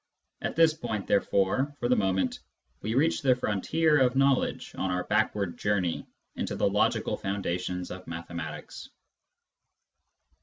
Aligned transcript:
At 0.41 0.55
this 0.55 0.73
point, 0.73 1.05
therefore, 1.05 1.75
for 1.79 1.87
the 1.87 1.95
moment, 1.95 2.39
we 2.81 2.95
reach 2.95 3.21
the 3.21 3.35
frontier 3.35 3.99
of 3.99 4.15
knowledge 4.15 4.73
on 4.75 4.89
our 4.89 5.03
backward 5.03 5.59
journey 5.59 6.07
into 6.35 6.55
the 6.55 6.67
logical 6.67 7.19
founda 7.19 7.59
tions 7.59 7.91
of 7.91 8.07
mathematics. 8.07 8.89